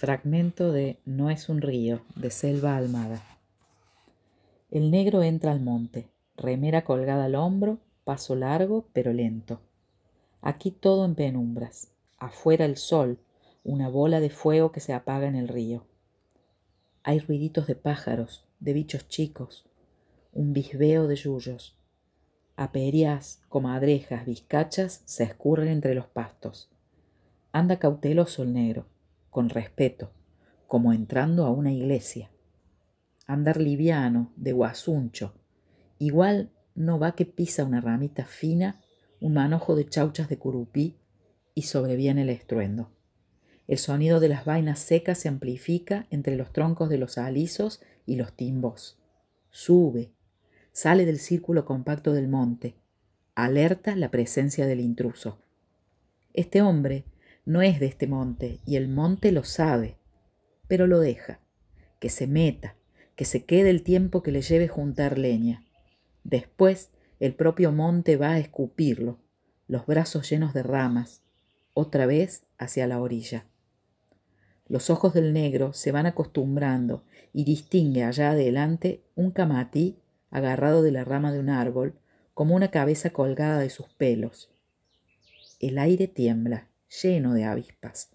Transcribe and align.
Fragmento 0.00 0.72
de 0.72 0.98
No 1.04 1.28
es 1.28 1.50
un 1.50 1.60
río, 1.60 2.00
de 2.16 2.30
Selva 2.30 2.78
Almada. 2.78 3.20
El 4.70 4.90
negro 4.90 5.22
entra 5.22 5.52
al 5.52 5.60
monte, 5.60 6.08
remera 6.38 6.84
colgada 6.84 7.26
al 7.26 7.34
hombro, 7.34 7.80
paso 8.04 8.34
largo 8.34 8.86
pero 8.94 9.12
lento. 9.12 9.60
Aquí 10.40 10.70
todo 10.70 11.04
en 11.04 11.16
penumbras, 11.16 11.92
afuera 12.16 12.64
el 12.64 12.78
sol, 12.78 13.18
una 13.62 13.90
bola 13.90 14.20
de 14.20 14.30
fuego 14.30 14.72
que 14.72 14.80
se 14.80 14.94
apaga 14.94 15.28
en 15.28 15.36
el 15.36 15.48
río. 15.48 15.84
Hay 17.02 17.18
ruiditos 17.18 17.66
de 17.66 17.74
pájaros, 17.74 18.46
de 18.58 18.72
bichos 18.72 19.06
chicos, 19.06 19.66
un 20.32 20.54
bisbeo 20.54 21.08
de 21.08 21.16
yuyos. 21.16 21.76
Aperias, 22.56 23.42
comadrejas, 23.50 24.24
vizcachas 24.24 25.02
se 25.04 25.24
escurren 25.24 25.68
entre 25.68 25.94
los 25.94 26.06
pastos. 26.06 26.70
Anda 27.52 27.78
cauteloso 27.78 28.44
el 28.44 28.54
negro 28.54 28.86
con 29.30 29.48
respeto, 29.48 30.12
como 30.66 30.92
entrando 30.92 31.46
a 31.46 31.50
una 31.50 31.72
iglesia. 31.72 32.30
Andar 33.26 33.58
liviano, 33.60 34.32
de 34.36 34.52
guasuncho. 34.52 35.34
Igual 35.98 36.50
no 36.74 36.98
va 36.98 37.14
que 37.14 37.26
pisa 37.26 37.64
una 37.64 37.80
ramita 37.80 38.24
fina, 38.24 38.80
un 39.20 39.34
manojo 39.34 39.76
de 39.76 39.88
chauchas 39.88 40.28
de 40.28 40.38
curupí 40.38 40.96
y 41.54 41.62
sobreviene 41.62 42.22
el 42.22 42.30
estruendo. 42.30 42.90
El 43.68 43.78
sonido 43.78 44.18
de 44.18 44.28
las 44.28 44.44
vainas 44.44 44.80
secas 44.80 45.18
se 45.18 45.28
amplifica 45.28 46.06
entre 46.10 46.36
los 46.36 46.52
troncos 46.52 46.88
de 46.88 46.98
los 46.98 47.18
alisos 47.18 47.80
y 48.04 48.16
los 48.16 48.32
timbos. 48.32 48.98
Sube, 49.50 50.10
sale 50.72 51.04
del 51.04 51.18
círculo 51.18 51.64
compacto 51.64 52.12
del 52.12 52.28
monte, 52.28 52.74
alerta 53.34 53.94
la 53.94 54.10
presencia 54.10 54.66
del 54.66 54.80
intruso. 54.80 55.38
Este 56.32 56.62
hombre 56.62 57.04
no 57.44 57.62
es 57.62 57.80
de 57.80 57.86
este 57.86 58.06
monte 58.06 58.60
y 58.66 58.76
el 58.76 58.88
monte 58.88 59.32
lo 59.32 59.44
sabe, 59.44 59.96
pero 60.68 60.86
lo 60.86 61.00
deja, 61.00 61.40
que 61.98 62.10
se 62.10 62.26
meta, 62.26 62.76
que 63.16 63.24
se 63.24 63.44
quede 63.44 63.70
el 63.70 63.82
tiempo 63.82 64.22
que 64.22 64.32
le 64.32 64.42
lleve 64.42 64.68
juntar 64.68 65.18
leña. 65.18 65.64
Después 66.24 66.90
el 67.18 67.34
propio 67.34 67.72
monte 67.72 68.16
va 68.16 68.32
a 68.32 68.38
escupirlo, 68.38 69.18
los 69.66 69.86
brazos 69.86 70.28
llenos 70.30 70.54
de 70.54 70.62
ramas, 70.62 71.22
otra 71.74 72.06
vez 72.06 72.44
hacia 72.58 72.86
la 72.86 73.00
orilla. 73.00 73.46
Los 74.68 74.88
ojos 74.88 75.14
del 75.14 75.32
negro 75.32 75.72
se 75.72 75.92
van 75.92 76.06
acostumbrando 76.06 77.04
y 77.32 77.44
distingue 77.44 78.04
allá 78.04 78.30
adelante 78.30 79.02
un 79.16 79.32
camatí 79.32 79.98
agarrado 80.30 80.82
de 80.82 80.92
la 80.92 81.04
rama 81.04 81.32
de 81.32 81.40
un 81.40 81.50
árbol 81.50 81.98
como 82.34 82.54
una 82.54 82.70
cabeza 82.70 83.10
colgada 83.10 83.58
de 83.58 83.70
sus 83.70 83.88
pelos. 83.88 84.50
El 85.58 85.78
aire 85.78 86.06
tiembla 86.06 86.69
lleno 87.02 87.34
de 87.34 87.44
avispas. 87.44 88.10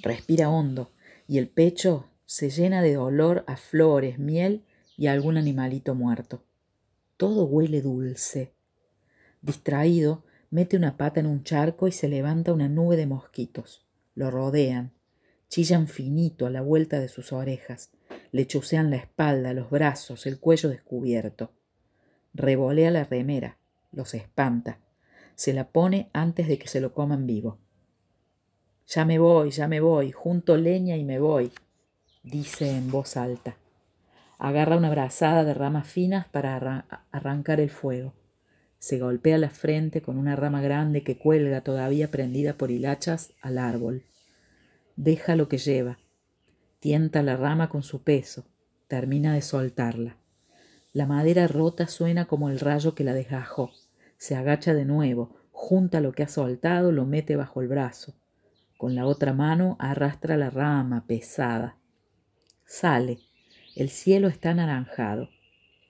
Respira 0.00 0.48
hondo 0.48 0.92
y 1.26 1.38
el 1.38 1.48
pecho 1.48 2.08
se 2.26 2.50
llena 2.50 2.82
de 2.82 2.96
olor 2.96 3.44
a 3.46 3.56
flores, 3.56 4.18
miel 4.18 4.64
y 4.96 5.08
algún 5.08 5.36
animalito 5.36 5.94
muerto. 5.94 6.44
Todo 7.16 7.44
huele 7.44 7.80
dulce. 7.80 8.54
Distraído, 9.42 10.24
mete 10.50 10.76
una 10.76 10.96
pata 10.96 11.20
en 11.20 11.26
un 11.26 11.42
charco 11.42 11.88
y 11.88 11.92
se 11.92 12.08
levanta 12.08 12.52
una 12.52 12.68
nube 12.68 12.96
de 12.96 13.06
mosquitos. 13.06 13.86
Lo 14.14 14.30
rodean, 14.30 14.92
chillan 15.48 15.88
finito 15.88 16.46
a 16.46 16.50
la 16.50 16.62
vuelta 16.62 17.00
de 17.00 17.08
sus 17.08 17.32
orejas, 17.32 17.90
le 18.32 18.46
chucean 18.46 18.90
la 18.90 18.96
espalda, 18.96 19.52
los 19.52 19.70
brazos, 19.70 20.26
el 20.26 20.38
cuello 20.38 20.68
descubierto. 20.68 21.52
Revolea 22.32 22.90
la 22.90 23.04
remera, 23.04 23.58
los 23.92 24.14
espanta, 24.14 24.80
se 25.34 25.52
la 25.52 25.68
pone 25.68 26.10
antes 26.12 26.48
de 26.48 26.58
que 26.58 26.68
se 26.68 26.80
lo 26.80 26.92
coman 26.92 27.26
vivo. 27.26 27.58
Ya 28.86 29.04
me 29.04 29.18
voy, 29.18 29.50
ya 29.50 29.66
me 29.66 29.80
voy, 29.80 30.12
junto 30.12 30.56
leña 30.56 30.96
y 30.96 31.04
me 31.04 31.18
voy, 31.18 31.50
dice 32.22 32.70
en 32.70 32.90
voz 32.90 33.16
alta. 33.16 33.56
Agarra 34.38 34.76
una 34.76 34.90
brazada 34.90 35.44
de 35.44 35.54
ramas 35.54 35.88
finas 35.88 36.26
para 36.28 36.86
arrancar 37.10 37.60
el 37.60 37.70
fuego. 37.70 38.12
Se 38.78 38.98
golpea 38.98 39.38
la 39.38 39.48
frente 39.48 40.02
con 40.02 40.18
una 40.18 40.36
rama 40.36 40.60
grande 40.60 41.02
que 41.02 41.16
cuelga 41.16 41.62
todavía 41.62 42.10
prendida 42.10 42.54
por 42.54 42.70
hilachas 42.70 43.32
al 43.40 43.56
árbol. 43.56 44.04
Deja 44.96 45.36
lo 45.36 45.48
que 45.48 45.56
lleva. 45.56 45.98
Tienta 46.80 47.22
la 47.22 47.36
rama 47.36 47.70
con 47.70 47.82
su 47.82 48.02
peso. 48.02 48.44
Termina 48.86 49.32
de 49.32 49.40
soltarla. 49.40 50.18
La 50.92 51.06
madera 51.06 51.46
rota 51.48 51.86
suena 51.86 52.26
como 52.26 52.50
el 52.50 52.60
rayo 52.60 52.94
que 52.94 53.04
la 53.04 53.14
desgajó 53.14 53.72
se 54.16 54.36
agacha 54.36 54.74
de 54.74 54.84
nuevo, 54.84 55.36
junta 55.52 56.00
lo 56.00 56.12
que 56.12 56.22
ha 56.22 56.28
soltado, 56.28 56.92
lo 56.92 57.06
mete 57.06 57.36
bajo 57.36 57.60
el 57.60 57.68
brazo. 57.68 58.14
Con 58.76 58.94
la 58.94 59.06
otra 59.06 59.32
mano 59.32 59.76
arrastra 59.78 60.36
la 60.36 60.50
rama 60.50 61.06
pesada. 61.06 61.78
Sale. 62.64 63.18
El 63.76 63.88
cielo 63.88 64.28
está 64.28 64.50
anaranjado. 64.50 65.28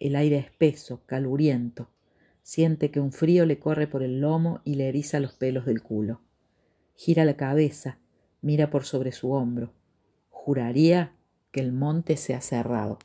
El 0.00 0.16
aire 0.16 0.38
espeso, 0.38 1.02
caluriento. 1.06 1.88
Siente 2.42 2.90
que 2.90 3.00
un 3.00 3.12
frío 3.12 3.46
le 3.46 3.58
corre 3.58 3.86
por 3.86 4.02
el 4.02 4.20
lomo 4.20 4.60
y 4.64 4.74
le 4.74 4.88
eriza 4.88 5.20
los 5.20 5.32
pelos 5.32 5.66
del 5.66 5.82
culo. 5.82 6.22
Gira 6.94 7.24
la 7.24 7.36
cabeza, 7.36 7.98
mira 8.40 8.70
por 8.70 8.84
sobre 8.84 9.12
su 9.12 9.32
hombro. 9.32 9.72
Juraría 10.30 11.12
que 11.52 11.60
el 11.60 11.72
monte 11.72 12.16
se 12.16 12.34
ha 12.34 12.40
cerrado. 12.40 12.98